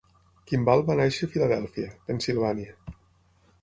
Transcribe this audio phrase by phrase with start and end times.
[0.51, 2.79] Kimball va néixer a Filadèlfia, Pennsilvània.